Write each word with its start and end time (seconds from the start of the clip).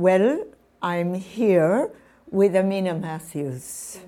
Well, 0.00 0.46
I'm 0.80 1.12
here 1.12 1.92
with 2.30 2.56
Ameena 2.56 2.94
Matthews. 2.94 3.98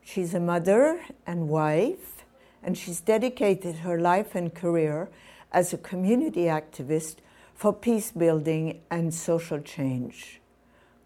She's 0.00 0.32
a 0.32 0.40
mother 0.40 1.04
and 1.26 1.50
wife, 1.50 2.24
and 2.62 2.78
she's 2.78 3.02
dedicated 3.02 3.80
her 3.80 4.00
life 4.00 4.34
and 4.34 4.54
career 4.54 5.10
as 5.52 5.74
a 5.74 5.76
community 5.76 6.44
activist 6.44 7.16
for 7.54 7.74
peace 7.74 8.10
building 8.10 8.80
and 8.90 9.12
social 9.12 9.60
change. 9.60 10.40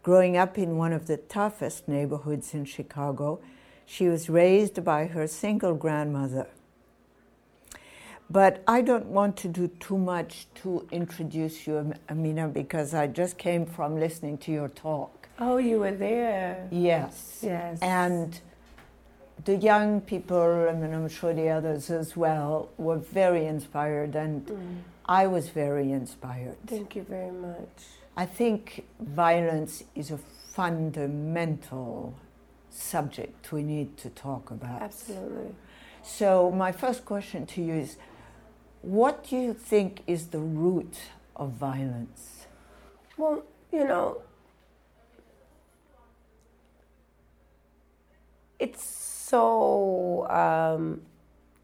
Growing 0.03 0.37
up 0.37 0.57
in 0.57 0.77
one 0.77 0.93
of 0.93 1.07
the 1.07 1.17
toughest 1.17 1.89
neighborhoods 1.89 2.53
in 2.53 2.63
Chicago, 2.63 3.41
she 3.85 4.07
was 4.07 4.29
raised 4.29 4.85
by 4.85 5.07
her 5.07 5.27
single 5.27 5.75
grandmother. 5.75 6.47
But 8.29 8.61
I 8.67 8.81
don't 8.81 9.07
want 9.07 9.37
to 9.37 9.47
do 9.47 9.67
too 9.79 9.97
much 9.97 10.47
to 10.55 10.85
introduce 10.91 11.65
you, 11.65 11.93
Ameena, 12.09 12.49
because 12.49 12.93
I 12.93 13.07
just 13.07 13.37
came 13.37 13.65
from 13.65 13.99
listening 13.99 14.37
to 14.39 14.51
your 14.51 14.67
talk. 14.67 15.29
Oh, 15.39 15.57
you 15.57 15.79
were 15.79 15.91
there? 15.91 16.67
Yes. 16.71 17.39
Yes. 17.41 17.79
And 17.81 18.39
the 19.45 19.55
young 19.55 20.01
people, 20.01 20.67
and 20.67 20.83
I'm 20.83 21.07
sure 21.07 21.33
the 21.33 21.49
others 21.49 21.89
as 21.89 22.17
well, 22.17 22.69
were 22.77 22.97
very 22.97 23.45
inspired, 23.45 24.15
and 24.15 24.45
mm. 24.45 24.77
I 25.05 25.27
was 25.27 25.49
very 25.49 25.91
inspired. 25.91 26.57
Thank 26.65 26.95
you 26.95 27.03
very 27.03 27.31
much. 27.31 27.85
I 28.17 28.25
think 28.25 28.83
violence 28.99 29.83
is 29.95 30.11
a 30.11 30.17
fundamental 30.17 32.15
subject 32.71 33.51
we 33.51 33.63
need 33.63 33.95
to 33.97 34.09
talk 34.09 34.51
about. 34.51 34.81
Absolutely. 34.81 35.55
So, 36.03 36.51
my 36.51 36.71
first 36.71 37.05
question 37.05 37.45
to 37.47 37.61
you 37.61 37.73
is 37.73 37.97
what 38.81 39.27
do 39.27 39.37
you 39.37 39.53
think 39.53 40.01
is 40.07 40.27
the 40.27 40.39
root 40.39 40.97
of 41.35 41.51
violence? 41.51 42.45
Well, 43.17 43.43
you 43.71 43.85
know, 43.85 44.21
it's 48.59 48.83
so 48.83 50.27
um, 50.29 51.01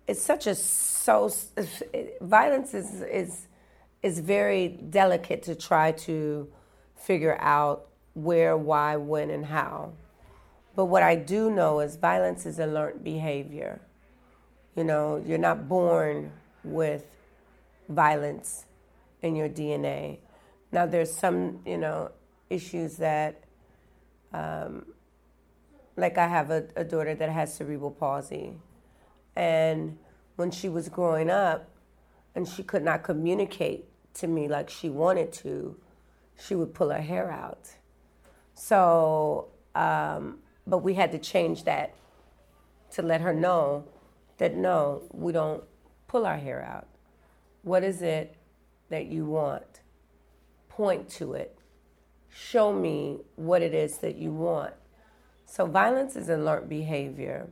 it's 0.07 0.21
such 0.21 0.47
a 0.47 0.55
so 0.55 1.31
violence 2.21 2.73
is 2.73 3.01
is 3.01 3.47
is 4.01 4.19
very 4.19 4.67
delicate 4.67 5.43
to 5.43 5.55
try 5.55 5.91
to 5.93 6.47
figure 6.95 7.37
out 7.39 7.87
where, 8.13 8.55
why, 8.57 8.95
when, 8.97 9.29
and 9.29 9.45
how. 9.45 9.93
But 10.75 10.85
what 10.85 11.03
I 11.03 11.15
do 11.15 11.49
know 11.49 11.79
is 11.79 11.95
violence 11.95 12.45
is 12.45 12.59
a 12.59 12.65
learned 12.67 13.03
behavior. 13.03 13.81
You 14.75 14.83
know, 14.83 15.23
you're 15.25 15.37
not 15.37 15.69
born 15.69 16.31
with 16.63 17.05
violence 17.89 18.65
in 19.21 19.35
your 19.35 19.49
DNA. 19.49 20.19
Now, 20.71 20.85
there's 20.85 21.11
some, 21.11 21.59
you 21.65 21.77
know, 21.77 22.11
issues 22.49 22.97
that, 22.97 23.43
um, 24.33 24.85
like 25.95 26.17
I 26.17 26.27
have 26.27 26.49
a, 26.49 26.65
a 26.75 26.83
daughter 26.83 27.15
that 27.15 27.29
has 27.29 27.53
cerebral 27.53 27.91
palsy. 27.91 28.53
And 29.35 29.97
when 30.35 30.51
she 30.51 30.69
was 30.69 30.89
growing 30.89 31.29
up 31.29 31.69
and 32.35 32.47
she 32.47 32.63
could 32.63 32.83
not 32.83 33.03
communicate 33.03 33.85
to 34.15 34.27
me 34.27 34.47
like 34.47 34.69
she 34.69 34.89
wanted 34.89 35.31
to, 35.33 35.75
she 36.37 36.55
would 36.55 36.73
pull 36.73 36.89
her 36.89 37.01
hair 37.01 37.31
out. 37.31 37.69
So, 38.53 39.47
um, 39.75 40.39
but 40.65 40.79
we 40.79 40.93
had 40.93 41.11
to 41.11 41.19
change 41.19 41.63
that 41.65 41.93
to 42.91 43.01
let 43.01 43.21
her 43.21 43.33
know 43.33 43.85
that 44.37 44.55
no, 44.55 45.03
we 45.11 45.31
don't 45.31 45.63
pull 46.13 46.27
our 46.27 46.37
hair 46.37 46.61
out. 46.61 46.85
What 47.63 47.83
is 47.83 48.03
it 48.03 48.35
that 48.89 49.07
you 49.07 49.25
want? 49.25 49.81
Point 50.69 51.09
to 51.17 51.33
it. 51.33 51.57
Show 52.29 52.71
me 52.71 53.21
what 53.35 53.63
it 53.63 53.73
is 53.73 53.97
that 53.97 54.15
you 54.15 54.31
want. 54.31 54.75
So, 55.47 55.65
violence 55.65 56.15
is 56.15 56.29
a 56.29 56.37
learned 56.37 56.69
behavior. 56.69 57.47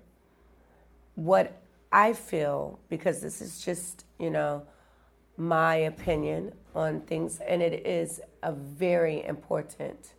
What 1.15 1.59
I 1.91 2.13
feel, 2.13 2.79
because 2.87 3.19
this 3.21 3.41
is 3.41 3.65
just, 3.65 4.05
you 4.19 4.29
know, 4.29 4.61
my 5.37 5.75
opinion 5.77 6.53
on 6.75 7.01
things, 7.01 7.39
and 7.39 7.63
it 7.63 7.87
is 7.87 8.21
a 8.43 8.51
very 8.51 9.25
important 9.25 10.13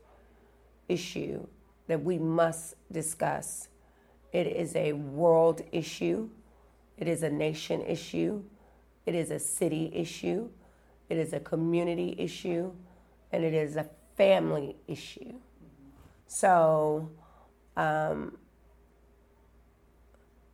issue 0.88 1.46
that 1.86 2.02
we 2.02 2.18
must 2.18 2.74
discuss. 2.90 3.68
It 4.32 4.48
is 4.48 4.74
a 4.74 4.94
world 4.94 5.62
issue, 5.70 6.28
it 7.02 7.08
is 7.08 7.24
a 7.24 7.30
nation 7.30 7.82
issue, 7.82 8.44
it 9.06 9.16
is 9.16 9.32
a 9.32 9.38
city 9.40 9.90
issue, 9.92 10.48
it 11.08 11.18
is 11.18 11.32
a 11.32 11.40
community 11.40 12.14
issue, 12.16 12.72
and 13.32 13.42
it 13.42 13.52
is 13.52 13.74
a 13.74 13.88
family 14.16 14.76
issue. 14.86 15.34
So, 16.28 17.10
um, 17.76 18.38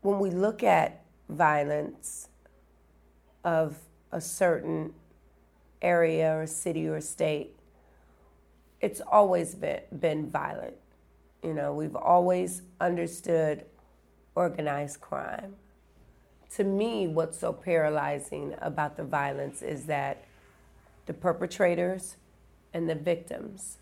when 0.00 0.20
we 0.20 0.30
look 0.30 0.62
at 0.62 1.04
violence 1.28 2.30
of 3.44 3.76
a 4.10 4.20
certain 4.22 4.94
area 5.82 6.34
or 6.34 6.46
city 6.46 6.88
or 6.88 7.02
state, 7.02 7.50
it's 8.80 9.02
always 9.02 9.54
been, 9.54 9.82
been 10.00 10.30
violent. 10.30 10.76
You 11.42 11.52
know, 11.52 11.74
we've 11.74 11.94
always 11.94 12.62
understood 12.80 13.66
organized 14.34 15.02
crime 15.02 15.54
to 16.56 16.64
me, 16.64 17.06
what's 17.06 17.38
so 17.38 17.52
paralyzing 17.52 18.54
about 18.60 18.96
the 18.96 19.04
violence 19.04 19.62
is 19.62 19.84
that 19.84 20.24
the 21.06 21.12
perpetrators 21.12 22.16
and 22.72 22.88
the 22.88 22.94
victims 22.94 23.78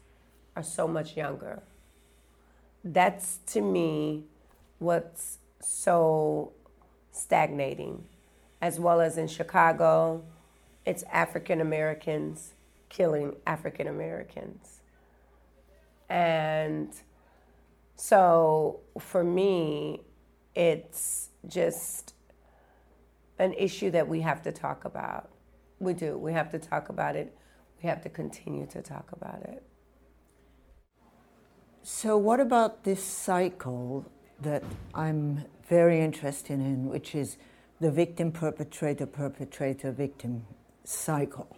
are 0.54 0.62
so 0.62 0.88
much 0.88 1.16
younger. 1.16 1.62
That's 2.84 3.38
to 3.48 3.60
me 3.60 4.24
what's 4.78 5.38
so 5.60 6.52
stagnating, 7.10 8.04
as 8.60 8.78
well 8.78 9.00
as 9.00 9.18
in 9.18 9.28
Chicago, 9.28 10.22
it's 10.84 11.02
African 11.10 11.60
Americans 11.60 12.52
killing 12.88 13.34
African 13.46 13.88
Americans. 13.88 14.80
And 16.08 16.94
so 17.96 18.80
for 18.98 19.24
me, 19.24 20.02
it's 20.54 21.30
just 21.46 22.14
an 23.38 23.52
issue 23.54 23.90
that 23.90 24.08
we 24.08 24.20
have 24.20 24.42
to 24.42 24.52
talk 24.52 24.84
about. 24.84 25.28
We 25.78 25.92
do. 25.92 26.16
We 26.16 26.32
have 26.32 26.50
to 26.52 26.58
talk 26.58 26.88
about 26.88 27.16
it. 27.16 27.36
We 27.82 27.88
have 27.88 28.02
to 28.02 28.08
continue 28.08 28.66
to 28.66 28.80
talk 28.80 29.12
about 29.12 29.42
it. 29.42 29.62
So, 31.82 32.16
what 32.16 32.40
about 32.40 32.84
this 32.84 33.02
cycle 33.02 34.04
that 34.40 34.64
I'm 34.94 35.44
very 35.68 36.00
interested 36.00 36.58
in, 36.58 36.88
which 36.88 37.14
is 37.14 37.36
the 37.80 37.90
victim, 37.90 38.32
perpetrator, 38.32 39.06
perpetrator, 39.06 39.92
victim 39.92 40.46
cycle? 40.84 41.56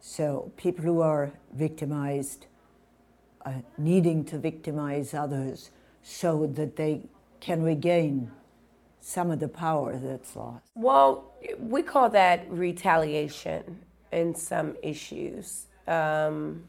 So, 0.00 0.50
people 0.56 0.84
who 0.84 1.00
are 1.02 1.32
victimized 1.52 2.46
uh, 3.44 3.52
needing 3.78 4.24
to 4.24 4.38
victimize 4.38 5.14
others 5.14 5.70
so 6.02 6.46
that 6.54 6.76
they 6.76 7.02
can 7.40 7.62
regain 7.62 8.30
some 9.02 9.30
of 9.30 9.40
the 9.40 9.48
power 9.48 9.98
that's 9.98 10.34
lost? 10.36 10.70
Well, 10.74 11.32
we 11.58 11.82
call 11.82 12.08
that 12.10 12.46
retaliation 12.50 13.80
in 14.12 14.34
some 14.34 14.76
issues. 14.82 15.66
Um, 15.88 16.64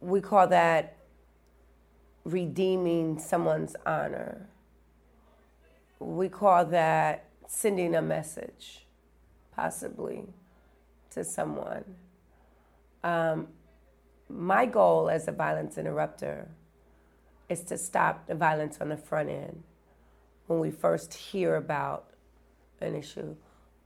we 0.00 0.20
call 0.20 0.46
that 0.48 0.98
redeeming 2.24 3.18
someone's 3.18 3.74
honor. 3.86 4.46
We 5.98 6.28
call 6.28 6.66
that 6.66 7.24
sending 7.48 7.94
a 7.94 8.02
message, 8.02 8.86
possibly, 9.54 10.26
to 11.10 11.24
someone. 11.24 11.84
Um, 13.02 13.48
my 14.28 14.66
goal 14.66 15.08
as 15.08 15.26
a 15.26 15.32
violence 15.32 15.78
interrupter 15.78 16.48
is 17.48 17.62
to 17.62 17.78
stop 17.78 18.26
the 18.26 18.34
violence 18.34 18.78
on 18.80 18.90
the 18.90 18.96
front 18.96 19.30
end 19.30 19.62
when 20.46 20.58
we 20.60 20.70
first 20.70 21.14
hear 21.14 21.56
about 21.56 22.10
an 22.80 22.94
issue. 22.94 23.36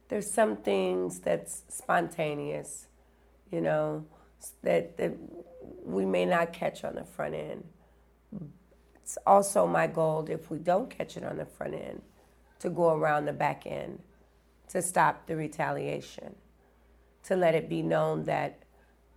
There's 0.08 0.30
some 0.30 0.56
things 0.56 1.20
that's 1.20 1.62
spontaneous, 1.68 2.88
you 3.50 3.60
know, 3.60 4.04
that, 4.62 4.96
that 4.96 5.12
we 5.84 6.04
may 6.04 6.26
not 6.26 6.52
catch 6.52 6.84
on 6.84 6.96
the 6.96 7.04
front 7.04 7.34
end. 7.34 7.64
It's 9.02 9.18
also 9.26 9.66
my 9.66 9.86
goal, 9.86 10.26
if 10.28 10.50
we 10.50 10.58
don't 10.58 10.90
catch 10.90 11.16
it 11.16 11.24
on 11.24 11.36
the 11.36 11.44
front 11.44 11.74
end, 11.74 12.02
to 12.60 12.70
go 12.70 12.94
around 12.94 13.24
the 13.24 13.32
back 13.32 13.66
end 13.66 14.00
to 14.70 14.80
stop 14.80 15.26
the 15.26 15.36
retaliation, 15.36 16.36
to 17.24 17.34
let 17.34 17.54
it 17.54 17.68
be 17.68 17.82
known 17.82 18.24
that, 18.24 18.62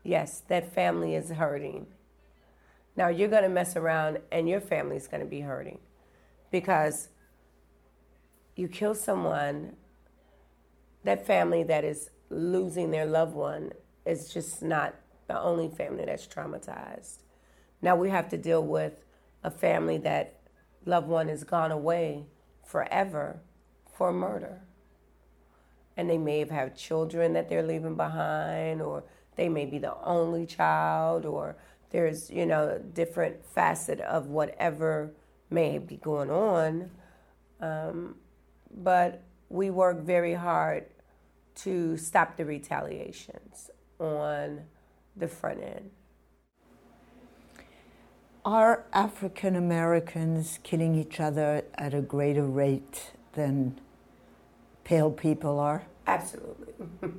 yes, 0.03 0.41
that 0.47 0.73
family 0.73 1.15
is 1.15 1.29
hurting. 1.29 1.85
Now 2.95 3.07
you're 3.09 3.29
going 3.29 3.43
to 3.43 3.49
mess 3.49 3.75
around 3.75 4.19
and 4.31 4.49
your 4.49 4.59
family's 4.59 5.07
going 5.07 5.21
to 5.21 5.29
be 5.29 5.41
hurting 5.41 5.79
because 6.49 7.09
you 8.55 8.67
kill 8.67 8.95
someone, 8.95 9.75
that 11.03 11.25
family 11.25 11.63
that 11.63 11.83
is 11.83 12.09
losing 12.29 12.91
their 12.91 13.05
loved 13.05 13.33
one 13.33 13.71
is 14.05 14.29
just 14.33 14.61
not 14.61 14.95
the 15.27 15.39
only 15.39 15.69
family 15.69 16.05
that's 16.05 16.27
traumatized. 16.27 17.23
Now 17.81 17.95
we 17.95 18.09
have 18.09 18.29
to 18.29 18.37
deal 18.37 18.63
with 18.63 19.03
a 19.43 19.51
family 19.51 19.97
that 19.99 20.39
loved 20.85 21.07
one 21.07 21.27
has 21.27 21.43
gone 21.43 21.71
away 21.71 22.25
forever 22.65 23.39
for 23.91 24.11
murder. 24.11 24.61
And 25.95 26.09
they 26.09 26.17
may 26.17 26.45
have 26.47 26.75
children 26.75 27.33
that 27.33 27.49
they're 27.49 27.63
leaving 27.63 27.95
behind, 27.95 28.81
or 28.81 29.03
they 29.35 29.47
may 29.47 29.65
be 29.65 29.77
the 29.77 29.95
only 30.03 30.45
child, 30.45 31.25
or 31.25 31.55
there's, 31.91 32.29
you 32.31 32.45
know, 32.45 32.81
different 32.93 33.45
facet 33.45 33.99
of 34.01 34.27
whatever 34.27 35.13
may 35.49 35.77
be 35.77 35.97
going 35.97 36.31
on. 36.31 36.89
Um, 37.61 38.15
but 38.75 39.21
we 39.49 39.69
work 39.69 40.01
very 40.01 40.33
hard 40.33 40.85
to 41.55 41.97
stop 41.97 42.37
the 42.37 42.45
retaliations 42.45 43.69
on 43.99 44.61
the 45.15 45.27
front 45.27 45.61
end. 45.61 45.91
Are 48.45 48.83
African 48.91 49.55
Americans 49.55 50.59
killing 50.63 50.95
each 50.95 51.19
other 51.19 51.63
at 51.75 51.93
a 51.93 52.01
greater 52.01 52.43
rate 52.43 53.11
than 53.33 53.79
pale 54.83 55.11
people 55.11 55.59
are? 55.59 55.83
Absolutely. 56.07 56.73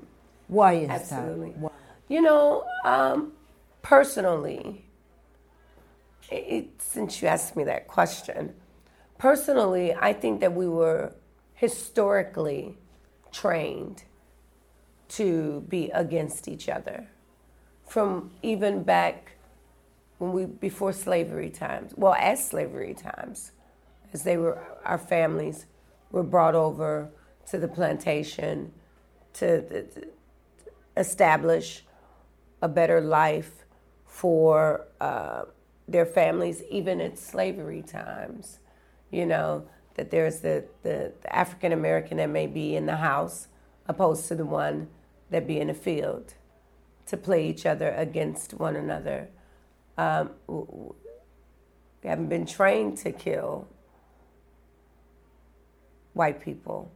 Why 0.48 0.74
is 0.74 0.90
Absolutely. 0.90 1.50
that? 1.50 1.58
Why? 1.58 1.70
You 2.08 2.20
know, 2.20 2.64
um, 2.84 3.32
personally, 3.80 4.84
it, 6.30 6.68
since 6.78 7.22
you 7.22 7.28
asked 7.28 7.56
me 7.56 7.64
that 7.64 7.88
question, 7.88 8.54
personally, 9.16 9.94
I 9.94 10.12
think 10.12 10.40
that 10.40 10.52
we 10.52 10.68
were 10.68 11.14
historically 11.54 12.76
trained 13.32 14.04
to 15.08 15.64
be 15.68 15.90
against 15.90 16.48
each 16.48 16.68
other. 16.68 17.08
From 17.86 18.30
even 18.42 18.82
back 18.82 19.34
when 20.18 20.32
we 20.32 20.46
before 20.46 20.92
slavery 20.92 21.50
times 21.50 21.92
well 21.96 22.14
as 22.18 22.46
slavery 22.46 22.94
times 22.94 23.52
as 24.12 24.22
they 24.22 24.36
were 24.36 24.58
our 24.84 24.98
families 24.98 25.66
were 26.10 26.22
brought 26.22 26.54
over 26.54 27.10
to 27.46 27.58
the 27.58 27.68
plantation 27.68 28.72
to, 29.32 29.62
to 29.62 30.06
establish 30.96 31.84
a 32.62 32.68
better 32.68 33.00
life 33.00 33.64
for 34.06 34.86
uh, 35.00 35.42
their 35.88 36.06
families 36.06 36.62
even 36.70 37.00
at 37.00 37.18
slavery 37.18 37.82
times 37.82 38.60
you 39.10 39.26
know 39.26 39.66
that 39.94 40.10
there's 40.10 40.40
the, 40.40 40.64
the, 40.82 41.12
the 41.22 41.36
African 41.36 41.72
American 41.72 42.18
that 42.18 42.30
may 42.30 42.46
be 42.46 42.76
in 42.76 42.86
the 42.86 42.96
house 42.96 43.48
opposed 43.86 44.28
to 44.28 44.34
the 44.34 44.44
one 44.44 44.88
that 45.30 45.46
be 45.46 45.58
in 45.58 45.68
the 45.68 45.74
field 45.74 46.34
to 47.06 47.16
play 47.16 47.48
each 47.48 47.66
other 47.66 47.90
against 47.90 48.54
one 48.54 48.76
another. 48.76 49.28
Um, 49.96 50.30
we 50.48 52.08
haven't 52.08 52.28
been 52.28 52.46
trained 52.46 52.98
to 52.98 53.12
kill 53.12 53.68
white 56.12 56.40
people. 56.40 56.90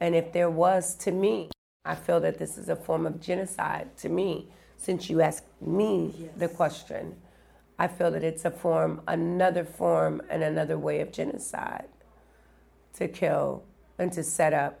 And 0.00 0.14
if 0.14 0.32
there 0.32 0.50
was, 0.50 0.94
to 0.96 1.10
me, 1.10 1.50
I 1.84 1.94
feel 1.94 2.20
that 2.20 2.38
this 2.38 2.58
is 2.58 2.68
a 2.68 2.76
form 2.76 3.06
of 3.06 3.20
genocide 3.20 3.96
to 3.98 4.08
me. 4.08 4.48
Since 4.76 5.08
you 5.08 5.20
asked 5.20 5.44
me 5.60 6.14
yes. 6.18 6.30
the 6.36 6.48
question, 6.48 7.16
I 7.78 7.88
feel 7.88 8.10
that 8.10 8.22
it's 8.22 8.44
a 8.44 8.50
form, 8.50 9.00
another 9.06 9.64
form, 9.64 10.22
and 10.28 10.42
another 10.42 10.78
way 10.78 11.00
of 11.00 11.12
genocide 11.12 11.88
to 12.96 13.08
kill 13.08 13.64
and 13.98 14.12
to 14.12 14.22
set 14.22 14.52
up 14.52 14.80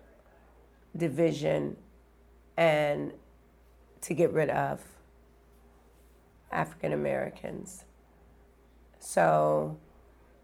division 0.96 1.76
and 2.56 3.12
to 4.00 4.14
get 4.14 4.32
rid 4.32 4.50
of 4.50 4.82
African 6.50 6.92
Americans. 6.92 7.84
So 8.98 9.78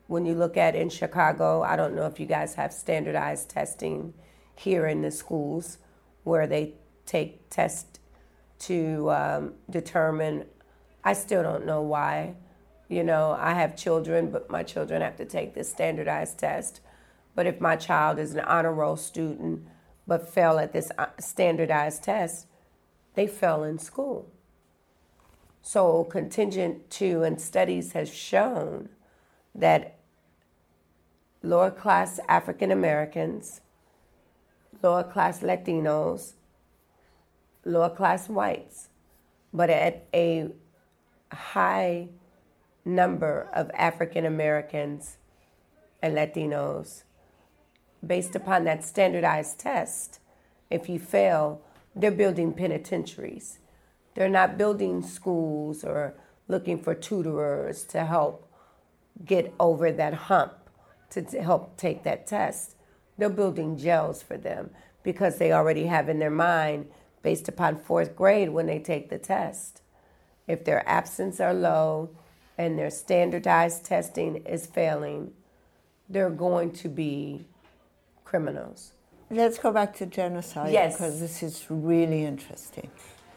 when 0.06 0.26
you 0.26 0.34
look 0.34 0.56
at 0.56 0.74
in 0.74 0.90
Chicago, 0.90 1.62
I 1.62 1.76
don't 1.76 1.94
know 1.94 2.06
if 2.06 2.20
you 2.20 2.26
guys 2.26 2.54
have 2.54 2.72
standardized 2.72 3.48
testing 3.48 4.14
here 4.54 4.86
in 4.86 5.02
the 5.02 5.10
schools 5.10 5.78
where 6.24 6.46
they 6.46 6.74
take 7.06 7.48
tests 7.50 7.98
to 8.60 9.10
um, 9.10 9.54
determine. 9.70 10.44
I 11.02 11.14
still 11.14 11.42
don't 11.42 11.66
know 11.66 11.82
why. 11.82 12.36
You 12.88 13.02
know, 13.02 13.36
I 13.38 13.54
have 13.54 13.74
children, 13.74 14.30
but 14.30 14.50
my 14.50 14.62
children 14.62 15.00
have 15.02 15.16
to 15.16 15.24
take 15.24 15.54
this 15.54 15.70
standardized 15.70 16.38
test. 16.38 16.80
But 17.34 17.46
if 17.46 17.60
my 17.60 17.76
child 17.76 18.18
is 18.18 18.34
an 18.34 18.40
honor 18.40 18.72
roll 18.72 18.96
student 18.96 19.66
but 20.06 20.28
fell 20.28 20.58
at 20.58 20.72
this 20.72 20.90
uh, 20.98 21.06
standardized 21.18 22.02
test, 22.02 22.46
they 23.14 23.26
fell 23.26 23.62
in 23.64 23.78
school. 23.78 24.30
So, 25.62 26.04
contingent 26.04 26.90
to, 26.90 27.22
and 27.22 27.40
studies 27.40 27.92
have 27.92 28.08
shown 28.08 28.88
that 29.54 29.96
lower 31.42 31.70
class 31.70 32.18
African 32.28 32.72
Americans, 32.72 33.60
lower 34.82 35.04
class 35.04 35.40
Latinos, 35.40 36.32
lower 37.64 37.90
class 37.90 38.28
whites, 38.28 38.88
but 39.52 39.70
at 39.70 40.06
a 40.12 40.48
high 41.30 42.08
number 42.84 43.48
of 43.54 43.70
African 43.74 44.26
Americans 44.26 45.16
and 46.02 46.16
Latinos 46.16 47.04
based 48.04 48.34
upon 48.34 48.64
that 48.64 48.84
standardized 48.84 49.58
test, 49.58 50.18
if 50.70 50.88
you 50.88 50.98
fail, 50.98 51.60
they're 51.94 52.10
building 52.10 52.52
penitentiaries. 52.52 53.58
They're 54.14 54.28
not 54.28 54.58
building 54.58 55.02
schools 55.02 55.84
or 55.84 56.14
looking 56.48 56.82
for 56.82 56.94
tutorers 56.94 57.84
to 57.84 58.04
help 58.04 58.48
get 59.24 59.54
over 59.60 59.92
that 59.92 60.14
hump 60.14 60.52
to 61.10 61.22
help 61.42 61.76
take 61.76 62.02
that 62.04 62.26
test. 62.26 62.74
They're 63.18 63.28
building 63.28 63.76
jails 63.76 64.22
for 64.22 64.36
them 64.36 64.70
because 65.02 65.38
they 65.38 65.52
already 65.52 65.86
have 65.86 66.08
in 66.08 66.18
their 66.18 66.30
mind, 66.30 66.88
based 67.22 67.48
upon 67.48 67.78
fourth 67.78 68.16
grade 68.16 68.50
when 68.50 68.66
they 68.66 68.78
take 68.78 69.10
the 69.10 69.18
test, 69.18 69.82
if 70.46 70.64
their 70.64 70.88
absence 70.88 71.40
are 71.40 71.54
low 71.54 72.10
and 72.58 72.78
their 72.78 72.90
standardized 72.90 73.84
testing 73.84 74.36
is 74.44 74.66
failing, 74.66 75.32
they're 76.08 76.30
going 76.30 76.72
to 76.72 76.88
be 76.88 77.46
criminals. 78.32 78.94
Let's 79.28 79.58
go 79.58 79.70
back 79.70 79.94
to 79.96 80.06
genocide 80.06 80.72
yes. 80.72 80.94
because 80.94 81.20
this 81.20 81.42
is 81.42 81.66
really 81.68 82.24
interesting. 82.24 82.90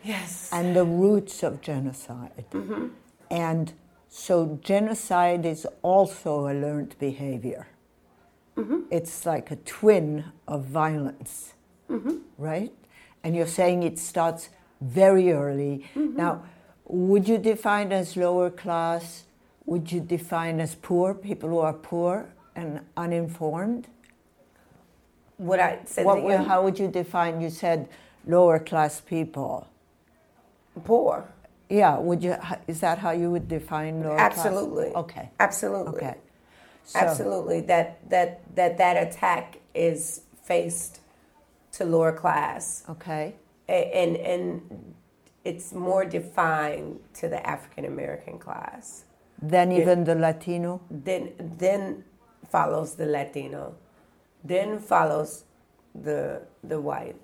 Yes. 0.03 0.49
And 0.53 0.73
the 0.73 0.85
roots 0.85 1.43
of 1.43 1.61
genocide. 1.61 2.45
Mm-hmm. 2.51 2.87
And 3.29 3.73
so 4.07 4.57
genocide 4.61 5.45
is 5.45 5.67
also 5.81 6.47
a 6.47 6.53
learned 6.53 6.95
behavior. 6.97 7.67
Mm-hmm. 8.55 8.81
It's 8.89 9.25
like 9.25 9.51
a 9.51 9.57
twin 9.57 10.23
of 10.47 10.63
violence, 10.63 11.55
mm-hmm. 11.89 12.17
right? 12.37 12.71
And 13.21 13.35
you're 13.35 13.53
saying 13.61 13.83
it 13.83 13.99
starts 13.99 14.47
very 14.79 15.33
early. 15.33 15.85
Mm-hmm. 15.95 16.15
Now, 16.15 16.43
would 16.85 17.27
you 17.27 17.37
define 17.37 17.91
as 17.91 18.15
lower 18.15 18.49
class? 18.49 19.25
Would 19.65 19.91
you 19.91 19.99
define 19.99 20.61
as 20.61 20.75
poor, 20.75 21.13
people 21.13 21.49
who 21.49 21.59
are 21.59 21.73
poor 21.73 22.33
and 22.55 22.79
uninformed? 22.95 23.89
What 25.37 25.59
I 25.59 25.79
said. 25.85 26.05
What, 26.05 26.45
how 26.45 26.63
would 26.63 26.79
you 26.79 26.87
define? 26.87 27.41
You 27.41 27.49
said 27.49 27.89
lower 28.25 28.59
class 28.59 29.01
people. 29.01 29.67
Poor. 30.83 31.25
Yeah. 31.69 31.97
Would 31.97 32.23
you? 32.23 32.35
Is 32.67 32.79
that 32.81 32.99
how 32.99 33.11
you 33.11 33.31
would 33.31 33.47
define 33.47 34.03
lower 34.03 34.15
class? 34.15 34.37
Absolutely. 34.37 34.91
class? 34.91 35.03
Okay. 35.03 35.29
Absolutely. 35.39 35.97
Okay. 35.97 36.15
So. 36.83 36.99
Absolutely. 36.99 37.61
That 37.61 38.09
that 38.09 38.55
that 38.55 38.77
that 38.77 39.07
attack 39.07 39.57
is 39.73 40.21
faced 40.43 40.99
to 41.73 41.85
lower 41.85 42.11
class. 42.11 42.83
Okay. 42.89 43.35
And 43.67 44.15
and 44.17 44.93
it's 45.43 45.73
more 45.73 46.05
defined 46.05 46.99
to 47.15 47.27
the 47.27 47.45
African 47.47 47.85
American 47.85 48.37
class. 48.37 49.05
Than 49.41 49.71
even 49.71 50.01
it, 50.01 50.05
the 50.05 50.15
Latino. 50.15 50.81
Then 50.89 51.33
then 51.39 52.03
follows 52.49 52.95
the 52.95 53.05
Latino 53.05 53.75
then 54.45 54.79
follows 54.79 55.43
the 55.93 56.41
the 56.63 56.79
white 56.79 57.15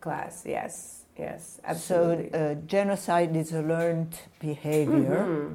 class. 0.00 0.44
Yes, 0.46 1.04
yes, 1.18 1.60
absolutely. 1.64 2.30
So 2.30 2.38
uh, 2.38 2.54
genocide 2.66 3.36
is 3.36 3.52
a 3.52 3.62
learned 3.62 4.18
behavior, 4.38 5.26
mm-hmm. 5.26 5.54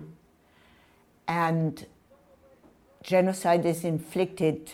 and 1.28 1.86
genocide 3.04 3.66
is 3.66 3.84
inflicted 3.84 4.72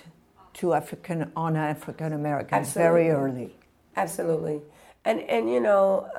to 0.54 0.74
African 0.74 1.32
on 1.36 1.56
African 1.56 2.14
Americans 2.14 2.74
very 2.74 3.10
early. 3.10 3.56
Absolutely, 3.96 4.62
and 5.06 5.22
and 5.22 5.50
you 5.50 5.60
know. 5.60 6.10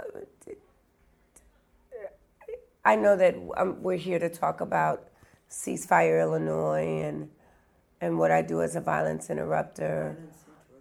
I 2.83 2.97
know 2.97 3.15
that 3.15 3.37
um, 3.59 3.83
we're 3.83 3.99
here 3.99 4.19
to 4.19 4.31
talk 4.31 4.63
about 4.63 5.11
ceasefire 5.51 6.23
Illinois 6.23 7.03
and 7.03 7.29
and 8.01 8.19
what 8.19 8.31
I 8.31 8.43
do 8.43 8.63
as 8.63 8.77
a 8.77 8.81
violence 8.81 9.31
interrupter. 9.31 10.17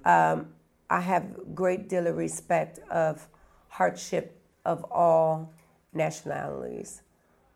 Um, 0.05 0.47
I 0.89 1.01
have 1.01 1.53
great 1.53 1.89
deal 1.89 2.07
of 2.07 2.17
respect 2.17 2.79
of 2.89 3.27
hardship 3.67 4.41
of 4.65 4.83
all 4.85 5.53
nationalities, 5.93 7.01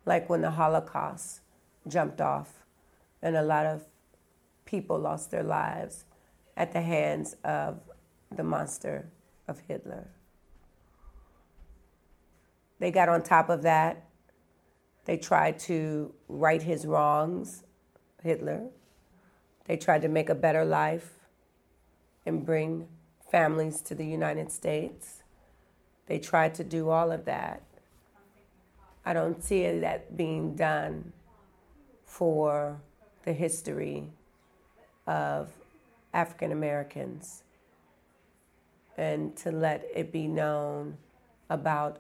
like 0.06 0.30
when 0.30 0.42
the 0.42 0.52
Holocaust 0.52 1.42
jumped 1.88 2.22
off 2.22 2.64
and 3.22 3.36
a 3.36 3.42
lot 3.42 3.66
of 3.66 3.86
people 4.66 5.00
lost 5.00 5.32
their 5.32 5.44
lives 5.44 6.06
at 6.58 6.74
the 6.74 6.82
hands 6.82 7.36
of 7.44 7.80
the 8.36 8.44
monster 8.44 9.10
of 9.48 9.60
Hitler. 9.68 10.08
They 12.80 12.92
got 12.92 13.10
on 13.10 13.24
top 13.24 13.50
of 13.50 13.62
that. 13.64 14.06
They 15.06 15.18
tried 15.18 15.60
to 15.60 16.14
right 16.28 16.62
his 16.62 16.86
wrongs, 16.86 17.64
Hitler. 18.22 18.68
They 19.66 19.78
tried 19.78 20.02
to 20.02 20.08
make 20.08 20.30
a 20.30 20.36
better 20.36 20.66
life 20.66 21.12
and 22.26 22.46
bring 22.46 22.88
families 23.30 23.82
to 23.82 23.96
the 23.96 24.06
United 24.06 24.52
States. 24.52 25.24
They 26.08 26.20
tried 26.20 26.54
to 26.56 26.64
do 26.64 26.90
all 26.90 27.12
of 27.12 27.26
that. 27.26 27.64
I 29.06 29.14
don't 29.14 29.44
see 29.44 29.80
that 29.80 30.16
being 30.16 30.56
done 30.56 31.14
for 32.06 32.80
the 33.24 33.34
history 33.34 34.10
of 35.08 35.50
African 36.14 36.52
Americans 36.52 37.44
and 38.98 39.36
to 39.38 39.52
let 39.52 39.86
it 39.94 40.12
be 40.12 40.28
known 40.28 40.98
about 41.50 42.00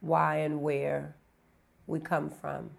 why 0.00 0.36
and 0.36 0.62
where 0.62 1.16
we 1.86 1.98
come 1.98 2.30
from 2.30 2.70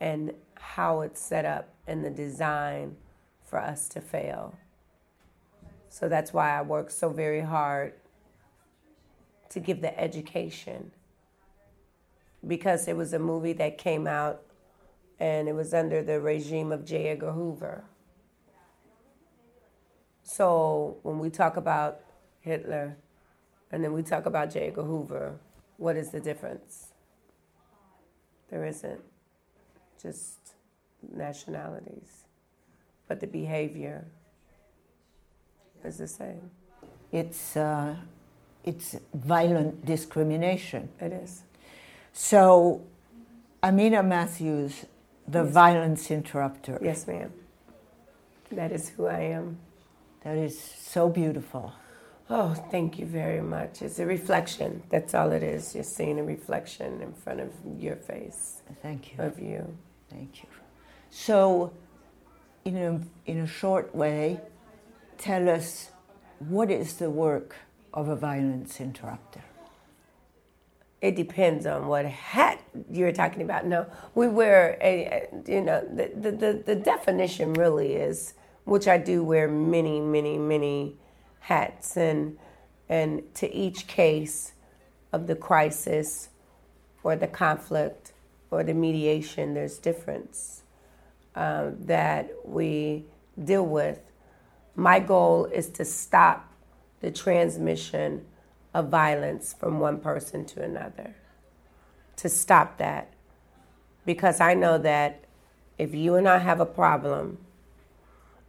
and 0.00 0.32
how 0.54 1.02
it's 1.02 1.20
set 1.20 1.44
up 1.44 1.68
in 1.88 2.02
the 2.02 2.10
design 2.10 2.96
for 3.44 3.58
us 3.58 3.88
to 3.88 4.00
fail. 4.00 4.54
So 5.88 6.08
that's 6.08 6.32
why 6.32 6.56
I 6.56 6.62
work 6.62 6.90
so 6.90 7.08
very 7.08 7.40
hard 7.40 7.94
to 9.48 9.60
give 9.60 9.80
the 9.80 9.98
education 9.98 10.90
because 12.46 12.86
it 12.86 12.96
was 12.96 13.12
a 13.12 13.18
movie 13.18 13.54
that 13.54 13.78
came 13.78 14.06
out 14.06 14.42
and 15.18 15.48
it 15.48 15.54
was 15.54 15.74
under 15.74 16.02
the 16.02 16.20
regime 16.20 16.70
of 16.70 16.84
J. 16.84 17.08
Edgar 17.08 17.32
Hoover. 17.32 17.84
So 20.22 20.98
when 21.02 21.18
we 21.18 21.30
talk 21.30 21.56
about 21.56 22.00
Hitler 22.40 22.96
and 23.72 23.82
then 23.82 23.92
we 23.92 24.02
talk 24.02 24.26
about 24.26 24.52
J. 24.52 24.68
Edgar 24.68 24.84
Hoover, 24.84 25.38
what 25.78 25.96
is 25.96 26.10
the 26.10 26.20
difference? 26.20 26.92
There 28.50 28.64
isn't. 28.64 29.00
Just 30.00 30.37
nationalities. 31.02 32.24
But 33.06 33.20
the 33.20 33.26
behavior 33.26 34.04
is 35.84 35.98
the 35.98 36.08
same. 36.08 36.50
It's, 37.12 37.56
uh, 37.56 37.96
it's 38.64 38.96
violent 39.14 39.84
discrimination. 39.84 40.90
It 41.00 41.12
is. 41.12 41.42
So, 42.12 42.82
Ameena 43.62 44.02
Matthews, 44.02 44.84
the 45.26 45.44
yes. 45.44 45.52
violence 45.52 46.10
interrupter. 46.10 46.78
Yes, 46.82 47.06
ma'am. 47.06 47.32
That 48.52 48.72
is 48.72 48.90
who 48.90 49.06
I 49.06 49.20
am. 49.20 49.58
That 50.24 50.36
is 50.36 50.58
so 50.58 51.08
beautiful. 51.08 51.72
Oh, 52.30 52.52
thank 52.70 52.98
you 52.98 53.06
very 53.06 53.40
much. 53.40 53.80
It's 53.80 53.98
a 53.98 54.04
reflection. 54.04 54.82
That's 54.90 55.14
all 55.14 55.32
it 55.32 55.42
is. 55.42 55.74
You're 55.74 55.84
seeing 55.84 56.18
a 56.18 56.24
reflection 56.24 57.00
in 57.00 57.14
front 57.14 57.40
of 57.40 57.50
your 57.78 57.96
face. 57.96 58.60
Thank 58.82 59.12
you. 59.12 59.24
Of 59.24 59.38
you. 59.38 59.76
Thank 60.10 60.42
you. 60.42 60.48
So, 61.10 61.72
in 62.64 62.76
a, 62.76 63.00
in 63.30 63.38
a 63.38 63.46
short 63.46 63.94
way, 63.94 64.40
tell 65.16 65.48
us 65.48 65.90
what 66.38 66.70
is 66.70 66.96
the 66.96 67.10
work 67.10 67.56
of 67.94 68.08
a 68.08 68.16
violence 68.16 68.80
interrupter? 68.80 69.42
It 71.00 71.14
depends 71.14 71.64
on 71.64 71.86
what 71.86 72.04
hat 72.06 72.60
you're 72.90 73.12
talking 73.12 73.42
about. 73.42 73.66
No, 73.66 73.86
we 74.14 74.28
wear 74.28 74.76
a, 74.80 75.28
you 75.46 75.60
know, 75.60 75.86
the, 75.88 76.10
the, 76.14 76.62
the, 76.66 76.74
definition 76.74 77.52
really 77.52 77.94
is, 77.94 78.34
which 78.64 78.88
I 78.88 78.98
do 78.98 79.22
wear 79.22 79.48
many, 79.48 80.00
many, 80.00 80.38
many 80.38 80.96
hats 81.40 81.96
and 81.96 82.36
and 82.88 83.22
to 83.34 83.52
each 83.54 83.86
case 83.86 84.52
of 85.12 85.26
the 85.26 85.34
crisis 85.34 86.30
or 87.02 87.16
the 87.16 87.26
conflict 87.26 88.12
or 88.50 88.62
the 88.64 88.74
mediation 88.74 89.54
there's 89.54 89.78
difference 89.78 90.62
uh, 91.38 91.70
that 91.80 92.30
we 92.44 93.04
deal 93.42 93.64
with 93.64 94.00
my 94.74 94.98
goal 94.98 95.44
is 95.46 95.68
to 95.68 95.84
stop 95.84 96.52
the 97.00 97.10
transmission 97.10 98.24
of 98.74 98.88
violence 98.88 99.54
from 99.58 99.80
one 99.80 99.98
person 99.98 100.44
to 100.44 100.62
another 100.62 101.14
to 102.16 102.28
stop 102.28 102.78
that 102.78 103.12
because 104.04 104.40
i 104.40 104.54
know 104.54 104.76
that 104.78 105.24
if 105.78 105.94
you 105.94 106.16
and 106.16 106.28
i 106.28 106.38
have 106.38 106.60
a 106.60 106.66
problem 106.66 107.38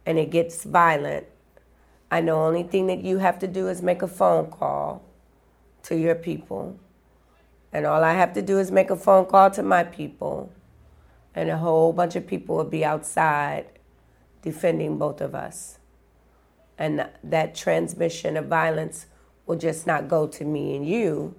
and 0.04 0.18
it 0.18 0.30
gets 0.30 0.64
violent 0.64 1.26
I 2.10 2.20
know 2.20 2.42
only 2.44 2.64
thing 2.64 2.88
that 2.88 3.04
you 3.04 3.18
have 3.18 3.38
to 3.38 3.46
do 3.46 3.68
is 3.68 3.82
make 3.82 4.02
a 4.02 4.08
phone 4.08 4.50
call 4.50 5.02
to 5.84 5.96
your 5.96 6.16
people. 6.16 6.76
And 7.72 7.86
all 7.86 8.02
I 8.02 8.14
have 8.14 8.32
to 8.32 8.42
do 8.42 8.58
is 8.58 8.72
make 8.72 8.90
a 8.90 8.96
phone 8.96 9.26
call 9.26 9.50
to 9.52 9.62
my 9.62 9.84
people. 9.84 10.50
And 11.34 11.48
a 11.48 11.58
whole 11.58 11.92
bunch 11.92 12.16
of 12.16 12.26
people 12.26 12.56
will 12.56 12.64
be 12.64 12.84
outside 12.84 13.66
defending 14.42 14.98
both 14.98 15.20
of 15.20 15.34
us. 15.34 15.78
And 16.78 17.06
that 17.22 17.54
transmission 17.54 18.36
of 18.36 18.46
violence 18.46 19.06
will 19.46 19.56
just 19.56 19.86
not 19.86 20.08
go 20.08 20.26
to 20.26 20.44
me 20.44 20.76
and 20.76 20.86
you. 20.86 21.34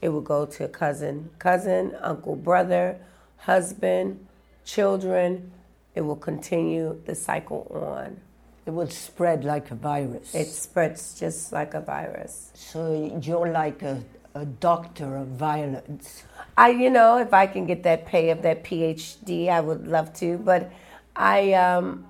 It 0.00 0.10
will 0.10 0.20
go 0.20 0.46
to 0.46 0.68
cousin, 0.68 1.30
cousin, 1.38 1.96
uncle, 2.00 2.36
brother, 2.36 2.98
husband, 3.38 4.26
children. 4.64 5.50
It 5.94 6.02
will 6.02 6.16
continue 6.16 7.00
the 7.04 7.14
cycle 7.14 7.66
on. 7.70 8.20
It 8.64 8.70
will 8.70 8.88
spread 8.88 9.44
like 9.44 9.70
a 9.70 9.74
virus. 9.74 10.34
It 10.34 10.46
spreads 10.46 11.18
just 11.18 11.52
like 11.52 11.74
a 11.74 11.80
virus. 11.80 12.52
So 12.54 13.18
you're 13.20 13.50
like 13.50 13.82
a, 13.82 14.02
a 14.34 14.44
doctor 14.44 15.16
of 15.16 15.28
violence. 15.28 16.24
I, 16.56 16.70
you 16.70 16.90
know, 16.90 17.18
if 17.18 17.32
I 17.34 17.46
can 17.46 17.66
get 17.66 17.82
that 17.84 18.06
pay 18.06 18.30
of 18.30 18.42
that 18.42 18.64
PhD, 18.64 19.48
I 19.48 19.60
would 19.60 19.86
love 19.86 20.12
to. 20.14 20.38
But 20.38 20.72
I, 21.16 21.52
um, 21.54 22.06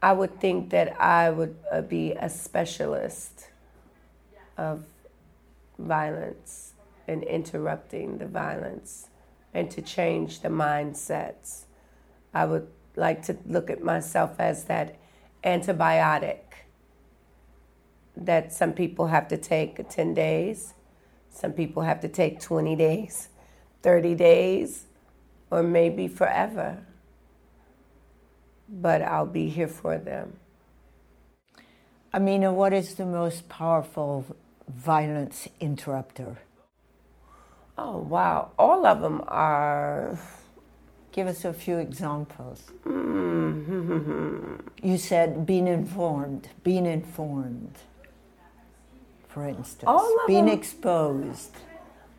I 0.00 0.12
would 0.12 0.40
think 0.40 0.70
that 0.70 1.00
I 1.00 1.30
would 1.30 1.56
uh, 1.70 1.82
be 1.82 2.12
a 2.12 2.30
specialist 2.30 3.48
of 4.56 4.84
violence 5.78 6.72
and 7.06 7.22
interrupting 7.22 8.18
the 8.18 8.26
violence 8.26 9.08
and 9.54 9.70
to 9.70 9.82
change 9.82 10.40
the 10.40 10.48
mindsets. 10.48 11.62
I 12.34 12.44
would 12.44 12.68
like 12.96 13.22
to 13.24 13.36
look 13.46 13.70
at 13.70 13.82
myself 13.82 14.36
as 14.38 14.64
that 14.64 14.96
antibiotic 15.44 16.40
that 18.24 18.52
some 18.52 18.72
people 18.72 19.06
have 19.06 19.28
to 19.28 19.36
take 19.36 19.88
10 19.88 20.14
days, 20.14 20.74
some 21.30 21.52
people 21.52 21.82
have 21.82 22.00
to 22.00 22.08
take 22.08 22.40
20 22.40 22.76
days, 22.76 23.28
30 23.82 24.14
days, 24.14 24.84
or 25.50 25.62
maybe 25.62 26.08
forever. 26.08 26.78
But 28.68 29.02
I'll 29.02 29.26
be 29.26 29.48
here 29.48 29.68
for 29.68 29.98
them. 29.98 30.34
Ameena, 32.12 32.52
what 32.52 32.72
is 32.72 32.94
the 32.94 33.06
most 33.06 33.48
powerful 33.48 34.24
violence 34.68 35.48
interrupter? 35.60 36.38
Oh, 37.76 37.98
wow. 37.98 38.50
All 38.58 38.84
of 38.84 39.00
them 39.00 39.22
are 39.28 40.18
Give 41.18 41.26
us 41.26 41.44
a 41.44 41.52
few 41.52 41.78
examples. 41.78 42.62
Mm-hmm. 42.84 44.54
You 44.82 44.98
said 44.98 45.44
being 45.44 45.66
informed, 45.66 46.48
being 46.62 46.86
informed, 46.86 47.72
for 49.28 49.46
instance, 49.46 49.84
all 49.86 50.16
being 50.26 50.46
them, 50.46 50.58
exposed. 50.58 51.50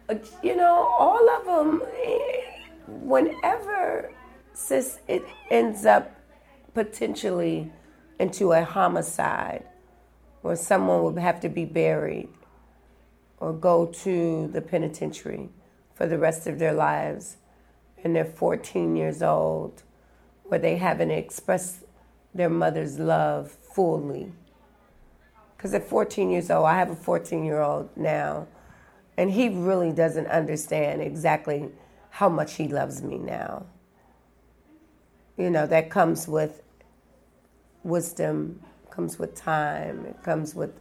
Uh, 0.08 0.16
you 0.42 0.56
know, 0.56 0.88
all 0.98 1.30
of 1.30 1.46
them, 1.46 1.84
whenever 2.88 4.12
sis, 4.54 5.00
it 5.08 5.24
ends 5.50 5.86
up 5.86 6.16
potentially 6.74 7.72
into 8.20 8.54
a 8.54 8.64
homicide 8.64 9.66
where 10.42 10.56
someone 10.56 11.04
would 11.04 11.18
have 11.18 11.40
to 11.42 11.50
be 11.50 11.66
buried 11.66 12.30
or 13.38 13.54
go 13.54 13.86
to 13.86 14.48
the 14.48 14.62
penitentiary 14.62 15.50
for 15.94 16.06
the 16.06 16.18
rest 16.18 16.48
of 16.48 16.60
their 16.60 16.74
lives 16.74 17.38
and 18.04 18.16
they're 18.16 18.26
14 18.26 18.96
years 18.96 19.22
old, 19.22 19.84
where 20.44 20.60
they 20.60 20.78
haven't 20.78 21.12
expressed 21.12 21.84
their 22.34 22.50
mother's 22.50 23.00
love 23.00 23.52
fully. 23.52 24.32
Because 25.60 25.74
at 25.74 25.84
14 25.84 26.32
years 26.32 26.50
old, 26.50 26.66
I 26.66 26.76
have 26.76 26.90
a 26.90 26.96
14 26.96 27.44
year 27.44 27.60
old 27.60 27.90
now, 27.98 28.48
and 29.18 29.30
he 29.30 29.50
really 29.50 29.92
doesn't 29.92 30.28
understand 30.28 31.02
exactly 31.02 31.68
how 32.12 32.30
much 32.30 32.54
he 32.54 32.70
loves 32.70 33.04
me 33.04 33.18
now. 33.18 33.66
You 35.36 35.50
know, 35.50 35.68
that 35.68 35.90
comes 35.90 36.30
with 36.30 36.62
wisdom, 37.84 38.62
comes 38.90 39.20
with 39.20 39.36
time, 39.36 40.06
it 40.06 40.24
comes 40.24 40.56
with 40.56 40.80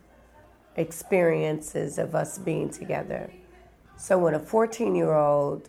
experiences 0.76 1.98
of 1.98 2.14
us 2.14 2.38
being 2.38 2.70
together. 2.70 3.32
So 3.96 4.16
when 4.16 4.34
a 4.34 4.38
14 4.38 4.94
year 4.94 5.12
old 5.12 5.68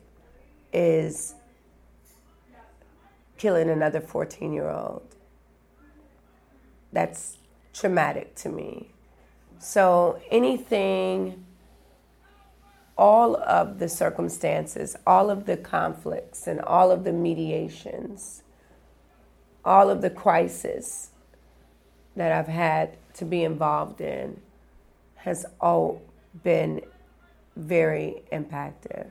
is 0.72 1.34
killing 3.40 3.72
another 3.72 4.02
14 4.02 4.54
year 4.54 4.70
old, 4.70 5.16
that's 6.94 7.40
traumatic 7.74 8.36
to 8.36 8.50
me. 8.50 8.92
So 9.60 10.22
anything, 10.32 11.46
all 12.98 13.36
of 13.36 13.80
the 13.80 13.90
circumstances, 13.90 14.96
all 15.06 15.30
of 15.30 15.46
the 15.46 15.58
conflicts, 15.58 16.48
and 16.48 16.62
all 16.62 16.92
of 16.92 17.04
the 17.04 17.12
mediations, 17.12 18.42
all 19.66 19.90
of 19.90 20.02
the 20.02 20.10
crises 20.10 21.10
that 22.16 22.32
I've 22.32 22.48
had 22.48 22.98
to 23.16 23.26
be 23.26 23.44
involved 23.44 24.02
in 24.02 24.40
has 25.16 25.46
all 25.60 26.02
been 26.44 26.82
very 27.58 28.24
impactful. 28.32 29.08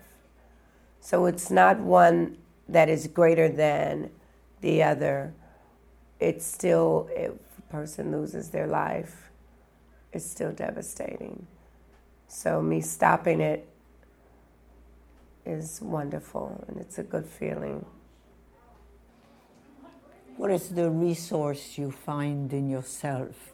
So 1.00 1.26
it's 1.26 1.50
not 1.50 1.78
one 1.78 2.38
that 2.68 2.88
is 2.88 3.06
greater 3.06 3.48
than 3.48 4.10
the 4.62 4.82
other. 4.82 5.34
It's 6.20 6.46
still, 6.46 7.08
if 7.12 7.32
a 7.58 7.62
person 7.70 8.10
loses 8.12 8.48
their 8.48 8.66
life, 8.66 9.27
it's 10.18 10.28
still 10.28 10.50
devastating. 10.50 11.46
So 12.26 12.60
me 12.60 12.80
stopping 12.80 13.40
it 13.40 13.68
is 15.46 15.80
wonderful 15.80 16.64
and 16.66 16.76
it's 16.78 16.98
a 16.98 17.04
good 17.04 17.24
feeling. 17.24 17.86
What 20.36 20.50
is 20.50 20.70
the 20.70 20.90
resource 20.90 21.78
you 21.78 21.92
find 21.92 22.52
in 22.52 22.68
yourself 22.68 23.52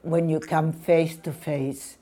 when 0.00 0.30
you 0.30 0.40
come 0.40 0.72
face 0.72 1.16
to 1.18 1.32
face 1.32 1.98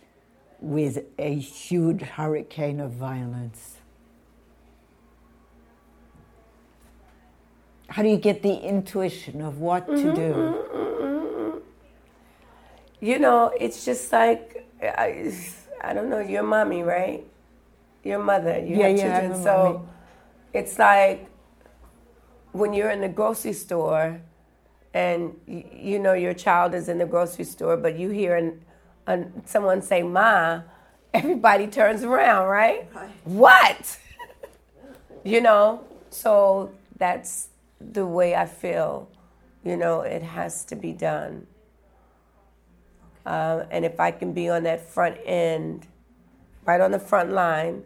with 0.61 1.05
a 1.19 1.35
huge 1.35 2.03
hurricane 2.03 2.79
of 2.79 2.93
violence? 2.93 3.79
How 7.89 8.03
do 8.05 8.09
you 8.09 8.19
get 8.19 8.43
the 8.43 8.55
intuition 8.55 9.43
of 9.43 9.59
what 9.59 9.87
to 9.87 9.93
mm-hmm, 9.93 10.15
do? 10.15 10.92
You 13.03 13.19
know, 13.19 13.53
it's 13.59 13.85
just 13.85 14.13
like, 14.13 14.65
I, 14.81 15.35
I 15.81 15.93
don't 15.93 16.09
know, 16.09 16.21
your 16.21 16.45
mommy, 16.45 16.85
right? 16.85 17.27
Your 18.05 18.21
mother, 18.21 18.61
you 18.61 18.77
yeah, 18.77 18.87
have 18.87 18.97
yeah, 18.97 19.21
children. 19.21 19.43
So 19.43 19.57
mommy. 19.57 19.89
it's 20.53 20.79
like 20.79 21.27
when 22.53 22.73
you're 22.73 22.91
in 22.91 23.01
the 23.01 23.09
grocery 23.09 23.55
store 23.55 24.21
and 24.95 25.35
you, 25.49 25.65
you 25.73 25.99
know 25.99 26.13
your 26.13 26.33
child 26.33 26.75
is 26.75 26.89
in 26.89 26.99
the 26.99 27.07
grocery 27.07 27.45
store, 27.45 27.77
but 27.77 27.99
you 27.99 28.11
hear 28.11 28.37
an, 28.37 28.61
an, 29.09 29.43
someone 29.47 29.83
say 29.83 30.05
"ma," 30.05 30.61
everybody 31.13 31.67
turns 31.67 32.05
around, 32.05 32.47
right? 32.47 32.89
right. 32.95 33.11
What? 33.25 33.99
you 35.25 35.41
know, 35.41 35.83
so 36.11 36.71
that's 36.99 37.49
the 37.81 38.07
way 38.07 38.37
I 38.37 38.47
feel. 38.47 39.09
You 39.65 39.77
know, 39.77 40.03
it 40.03 40.23
has 40.23 40.65
to 40.67 40.77
be 40.77 40.93
done. 40.93 41.49
Uh, 43.25 43.65
and 43.71 43.85
if 43.85 44.01
I 44.01 44.11
can 44.11 44.33
be 44.33 44.49
on 44.49 44.65
that 44.65 44.89
front 44.89 45.17
end, 45.25 45.87
right 46.65 46.81
on 46.81 46.91
the 46.91 46.99
front 46.99 47.31
line, 47.33 47.85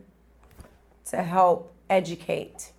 to 1.10 1.22
help 1.22 1.72
educate 1.88 2.72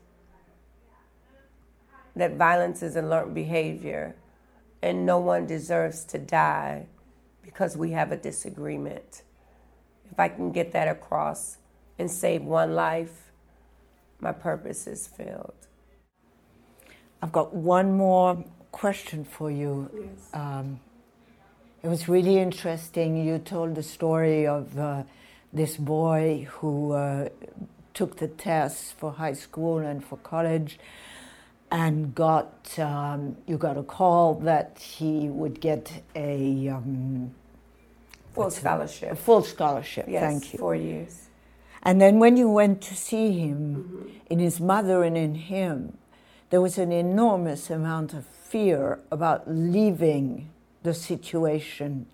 that 2.15 2.33
violence 2.33 2.81
is 2.81 2.95
a 2.95 3.01
learned 3.01 3.33
behavior 3.33 4.15
and 4.81 5.05
no 5.05 5.19
one 5.19 5.45
deserves 5.45 6.03
to 6.05 6.17
die 6.17 6.85
because 7.43 7.77
we 7.77 7.91
have 7.91 8.11
a 8.11 8.17
disagreement. 8.17 9.23
If 10.11 10.19
I 10.19 10.29
can 10.29 10.51
get 10.51 10.71
that 10.73 10.87
across 10.87 11.57
and 11.99 12.09
save 12.09 12.43
one 12.43 12.75
life, 12.75 13.31
my 14.19 14.31
purpose 14.31 14.87
is 14.87 15.07
filled. 15.07 15.53
I've 17.21 17.31
got 17.31 17.53
one 17.53 17.97
more 17.97 18.43
question 18.71 19.23
for 19.23 19.49
you. 19.49 19.89
Yes. 19.93 20.29
Um, 20.33 20.79
it 21.83 21.87
was 21.87 22.07
really 22.09 22.37
interesting. 22.37 23.25
You 23.25 23.37
told 23.39 23.75
the 23.75 23.83
story 23.83 24.47
of 24.47 24.77
uh, 24.77 25.03
this 25.53 25.77
boy 25.77 26.47
who 26.49 26.93
uh, 26.93 27.29
took 27.93 28.17
the 28.17 28.27
tests 28.27 28.91
for 28.91 29.11
high 29.11 29.33
school 29.33 29.79
and 29.79 30.03
for 30.03 30.17
college 30.17 30.79
and 31.71 32.15
got 32.15 32.77
um, 32.79 33.37
you 33.45 33.57
got 33.57 33.77
a 33.77 33.83
call 33.83 34.35
that 34.35 34.79
he 34.79 35.29
would 35.29 35.59
get 35.59 36.03
a 36.15 36.69
um, 36.69 37.31
full 38.33 38.49
scholarship. 38.49 39.11
A 39.11 39.15
full 39.15 39.43
scholarship. 39.43 40.05
Yes, 40.07 40.21
Thank 40.21 40.53
you. 40.53 40.59
Four 40.59 40.75
years. 40.75 41.27
And 41.83 42.01
then 42.01 42.19
when 42.19 42.37
you 42.37 42.49
went 42.49 42.81
to 42.83 42.95
see 42.95 43.31
him, 43.31 43.75
mm-hmm. 43.75 44.09
in 44.29 44.39
his 44.39 44.59
mother 44.59 45.03
and 45.03 45.17
in 45.17 45.35
him, 45.35 45.97
there 46.49 46.61
was 46.61 46.77
an 46.77 46.91
enormous 46.91 47.69
amount 47.69 48.13
of 48.13 48.25
fear 48.25 48.99
about 49.11 49.49
leaving 49.49 50.49
the 50.87 50.93
situation. 50.93 52.05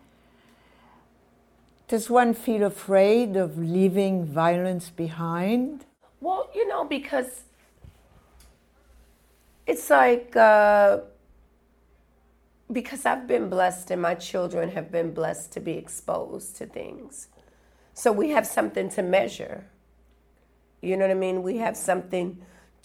Does 1.87 2.09
one 2.09 2.33
feel 2.33 2.63
afraid 2.63 3.35
of 3.35 3.55
leaving 3.55 4.25
violence 4.25 4.89
behind? 4.89 5.85
Well, 6.19 6.49
you 6.55 6.67
know, 6.67 6.83
because 6.83 7.43
it's 9.67 9.89
like 9.91 10.35
uh, 10.35 11.01
because 12.71 13.05
I've 13.05 13.27
been 13.27 13.47
blessed 13.47 13.91
and 13.91 14.01
my 14.01 14.15
children 14.15 14.69
have 14.69 14.91
been 14.91 15.13
blessed 15.13 15.51
to 15.53 15.59
be 15.59 15.73
exposed 15.73 16.55
to 16.57 16.65
things. 16.65 17.27
So 17.93 18.11
we 18.11 18.31
have 18.31 18.47
something 18.47 18.89
to 18.97 19.03
measure. 19.03 19.65
You 20.81 20.97
know 20.97 21.05
what 21.05 21.11
I 21.11 21.19
mean? 21.27 21.43
We 21.43 21.57
have 21.57 21.77
something 21.77 22.41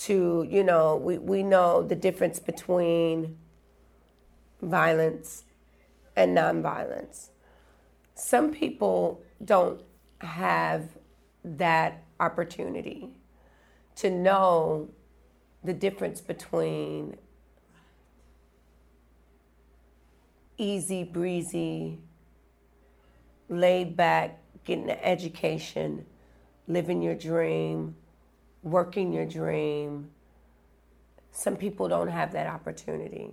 to, 0.08 0.46
you 0.48 0.62
know, 0.62 0.96
we, 0.96 1.16
we 1.16 1.42
know 1.42 1.82
the 1.82 1.96
difference 1.96 2.38
between 2.38 3.38
violence 4.60 5.44
and 6.18 6.36
nonviolence. 6.36 7.28
Some 8.16 8.50
people 8.50 9.22
don't 9.44 9.80
have 10.20 10.88
that 11.44 12.02
opportunity 12.18 13.10
to 13.94 14.10
know 14.10 14.90
the 15.62 15.72
difference 15.72 16.20
between 16.20 17.16
easy 20.56 21.04
breezy, 21.04 22.00
laid 23.48 23.96
back, 23.96 24.40
getting 24.64 24.90
an 24.90 24.98
education, 25.00 26.04
living 26.66 27.00
your 27.00 27.14
dream, 27.14 27.94
working 28.64 29.12
your 29.12 29.24
dream. 29.24 30.10
Some 31.30 31.56
people 31.56 31.86
don't 31.86 32.08
have 32.08 32.32
that 32.32 32.48
opportunity. 32.48 33.30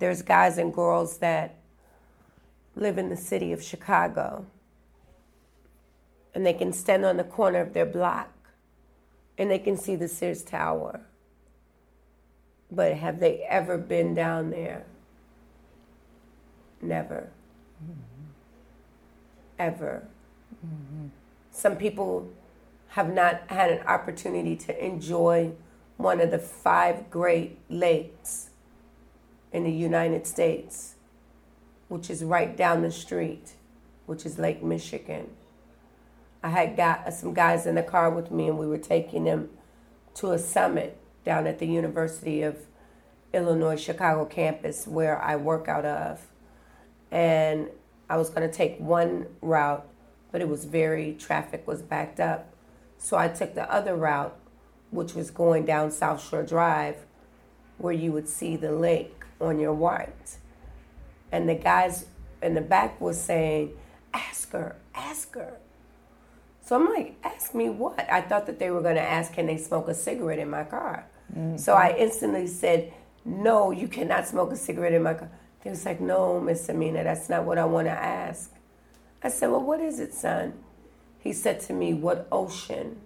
There's 0.00 0.20
guys 0.20 0.58
and 0.58 0.74
girls 0.74 1.18
that 1.18 1.61
live 2.74 2.98
in 2.98 3.08
the 3.08 3.16
city 3.16 3.52
of 3.52 3.62
Chicago 3.62 4.46
and 6.34 6.46
they 6.46 6.54
can 6.54 6.72
stand 6.72 7.04
on 7.04 7.16
the 7.16 7.24
corner 7.24 7.60
of 7.60 7.74
their 7.74 7.86
block 7.86 8.30
and 9.36 9.50
they 9.50 9.58
can 9.58 9.76
see 9.76 9.96
the 9.96 10.08
Sears 10.08 10.42
Tower 10.42 11.02
but 12.72 12.94
have 12.94 13.20
they 13.20 13.44
ever 13.48 13.76
been 13.76 14.14
down 14.14 14.50
there? 14.50 14.86
Never. 16.80 17.28
Mm-hmm. 17.82 18.30
Ever. 19.58 20.08
Mm-hmm. 20.66 21.08
Some 21.50 21.76
people 21.76 22.30
have 22.88 23.12
not 23.12 23.42
had 23.48 23.70
an 23.70 23.86
opportunity 23.86 24.56
to 24.56 24.84
enjoy 24.84 25.52
one 25.98 26.20
of 26.20 26.30
the 26.30 26.38
five 26.38 27.10
great 27.10 27.58
lakes 27.68 28.48
in 29.52 29.64
the 29.64 29.70
United 29.70 30.26
States, 30.26 30.94
which 31.92 32.08
is 32.08 32.24
right 32.24 32.56
down 32.56 32.80
the 32.80 32.90
street, 32.90 33.52
which 34.06 34.24
is 34.24 34.38
Lake 34.38 34.62
Michigan. 34.62 35.28
I 36.42 36.48
had 36.48 36.74
got 36.74 37.06
uh, 37.06 37.10
some 37.10 37.34
guys 37.34 37.66
in 37.66 37.74
the 37.74 37.82
car 37.82 38.08
with 38.08 38.30
me, 38.30 38.48
and 38.48 38.56
we 38.56 38.66
were 38.66 38.78
taking 38.78 39.24
them 39.24 39.50
to 40.14 40.30
a 40.30 40.38
summit 40.38 40.96
down 41.22 41.46
at 41.46 41.58
the 41.58 41.66
University 41.66 42.40
of 42.40 42.56
Illinois 43.34 43.76
Chicago 43.76 44.24
campus 44.24 44.86
where 44.86 45.20
I 45.20 45.36
work 45.36 45.68
out 45.68 45.84
of. 45.84 46.26
And 47.10 47.68
I 48.08 48.16
was 48.16 48.30
going 48.30 48.48
to 48.48 48.56
take 48.56 48.80
one 48.80 49.26
route, 49.42 49.86
but 50.30 50.40
it 50.40 50.48
was 50.48 50.64
very, 50.64 51.12
traffic 51.12 51.66
was 51.66 51.82
backed 51.82 52.20
up. 52.20 52.54
So 52.96 53.18
I 53.18 53.28
took 53.28 53.54
the 53.54 53.70
other 53.70 53.96
route, 53.96 54.34
which 54.92 55.12
was 55.12 55.30
going 55.30 55.66
down 55.66 55.90
South 55.90 56.26
Shore 56.26 56.42
Drive, 56.42 56.96
where 57.76 57.92
you 57.92 58.12
would 58.12 58.30
see 58.30 58.56
the 58.56 58.72
lake 58.72 59.24
on 59.42 59.58
your 59.58 59.74
right. 59.74 60.38
And 61.32 61.48
the 61.48 61.54
guys 61.54 62.06
in 62.42 62.54
the 62.54 62.60
back 62.60 63.00
was 63.00 63.20
saying, 63.20 63.72
Ask 64.14 64.52
her, 64.52 64.76
ask 64.94 65.34
her. 65.34 65.56
So 66.64 66.76
I'm 66.76 66.92
like, 66.92 67.16
Ask 67.24 67.54
me 67.54 67.70
what? 67.70 68.10
I 68.10 68.20
thought 68.20 68.46
that 68.46 68.58
they 68.58 68.70
were 68.70 68.82
going 68.82 68.96
to 68.96 69.02
ask, 69.02 69.32
Can 69.32 69.46
they 69.46 69.56
smoke 69.56 69.88
a 69.88 69.94
cigarette 69.94 70.38
in 70.38 70.50
my 70.50 70.64
car? 70.64 71.06
Mm-hmm. 71.34 71.56
So 71.56 71.72
I 71.74 71.96
instantly 71.98 72.46
said, 72.46 72.92
No, 73.24 73.70
you 73.70 73.88
cannot 73.88 74.28
smoke 74.28 74.52
a 74.52 74.56
cigarette 74.56 74.92
in 74.92 75.02
my 75.02 75.14
car. 75.14 75.30
They 75.64 75.70
was 75.70 75.84
like, 75.86 76.00
No, 76.00 76.38
Miss 76.38 76.68
Ameena, 76.68 77.04
that's 77.04 77.28
not 77.28 77.44
what 77.44 77.58
I 77.58 77.64
want 77.64 77.86
to 77.86 77.92
ask. 77.92 78.52
I 79.22 79.28
said, 79.30 79.50
Well, 79.50 79.62
what 79.62 79.80
is 79.80 79.98
it, 79.98 80.12
son? 80.12 80.52
He 81.18 81.32
said 81.32 81.60
to 81.60 81.72
me, 81.72 81.94
What 81.94 82.28
ocean 82.30 83.00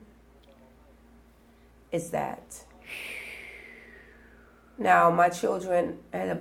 is 1.93 2.11
that? 2.11 2.65
Now, 4.79 5.11
my 5.11 5.29
children 5.29 5.99
had 6.13 6.29
a, 6.29 6.41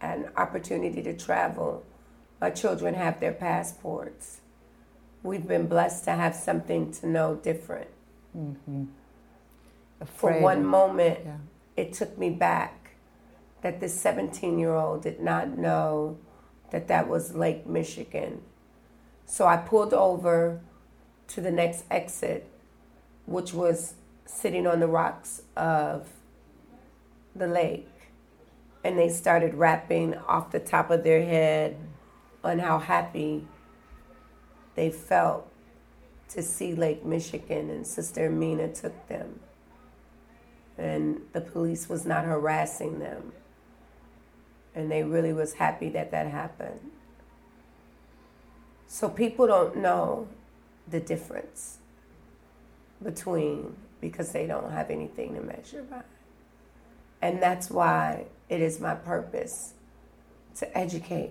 an 0.00 0.30
opportunity 0.36 1.02
to 1.02 1.16
travel. 1.16 1.84
My 2.40 2.50
children 2.50 2.94
have 2.94 3.20
their 3.20 3.32
passports. 3.32 4.40
We've 5.22 5.46
been 5.46 5.66
blessed 5.66 6.04
to 6.04 6.12
have 6.12 6.34
something 6.34 6.92
to 6.92 7.06
know 7.06 7.34
different. 7.36 7.90
Mm-hmm. 8.36 8.84
For 10.06 10.40
one 10.40 10.64
moment, 10.64 11.20
yeah. 11.24 11.36
it 11.76 11.92
took 11.92 12.16
me 12.16 12.30
back 12.30 12.92
that 13.62 13.80
this 13.80 13.98
17 14.00 14.58
year 14.58 14.74
old 14.74 15.02
did 15.02 15.20
not 15.20 15.58
know 15.58 16.18
that 16.70 16.88
that 16.88 17.08
was 17.08 17.34
Lake 17.34 17.66
Michigan. 17.66 18.40
So 19.26 19.46
I 19.46 19.58
pulled 19.58 19.92
over 19.92 20.60
to 21.28 21.40
the 21.40 21.50
next 21.50 21.84
exit, 21.90 22.50
which 23.26 23.52
was 23.52 23.94
sitting 24.24 24.66
on 24.66 24.80
the 24.80 24.86
rocks 24.86 25.42
of 25.56 26.08
the 27.34 27.46
lake. 27.46 27.88
And 28.82 28.98
they 28.98 29.08
started 29.08 29.54
rapping 29.54 30.16
off 30.16 30.50
the 30.50 30.60
top 30.60 30.90
of 30.90 31.04
their 31.04 31.22
head 31.22 31.76
on 32.42 32.58
how 32.58 32.78
happy 32.78 33.46
they 34.74 34.90
felt 34.90 35.50
to 36.30 36.42
see 36.42 36.74
Lake 36.74 37.04
Michigan, 37.04 37.70
and 37.70 37.86
Sister 37.86 38.26
Ameena 38.26 38.68
took 38.68 39.08
them. 39.08 39.40
And 40.78 41.22
the 41.32 41.40
police 41.40 41.88
was 41.88 42.06
not 42.06 42.24
harassing 42.24 43.00
them. 43.00 43.32
And 44.74 44.90
they 44.90 45.02
really 45.02 45.32
was 45.32 45.54
happy 45.54 45.88
that 45.90 46.12
that 46.12 46.28
happened. 46.28 46.92
So 48.86 49.08
people 49.08 49.46
don't 49.46 49.76
know 49.76 50.28
the 50.88 51.00
difference 51.00 51.78
between 53.02 53.76
because 54.00 54.32
they 54.32 54.46
don't 54.46 54.70
have 54.70 54.90
anything 54.90 55.34
to 55.34 55.40
measure 55.40 55.82
by. 55.82 56.02
And 57.20 57.42
that's 57.42 57.70
why 57.70 58.26
it 58.50 58.60
is 58.60 58.80
my 58.80 58.94
purpose 58.94 59.74
to 60.56 60.76
educate 60.76 61.30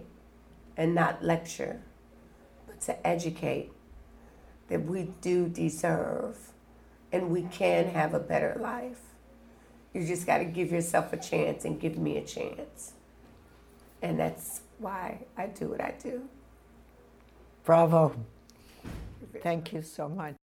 and 0.78 0.96
not 0.96 1.24
lecture, 1.24 1.82
but 2.66 2.80
to 2.82 3.08
educate 3.08 3.72
that 4.70 4.86
we 4.86 5.12
do 5.22 5.48
deserve 5.50 6.38
and 7.12 7.30
we 7.30 7.44
can 7.44 7.90
have 7.90 8.14
a 8.14 8.20
better 8.20 8.58
life. 8.60 9.02
You 9.94 10.06
just 10.06 10.26
got 10.26 10.38
to 10.38 10.46
give 10.46 10.72
yourself 10.72 11.12
a 11.12 11.18
chance 11.18 11.66
and 11.66 11.80
give 11.80 11.98
me 11.98 12.18
a 12.18 12.24
chance. 12.24 12.94
And 14.02 14.18
that's 14.18 14.62
why 14.78 15.26
I 15.36 15.48
do 15.48 15.68
what 15.68 15.82
I 15.82 15.96
do. 16.02 16.30
Bravo. 17.66 18.16
Thank 19.42 19.74
you 19.74 19.82
so 19.82 20.08
much. 20.08 20.38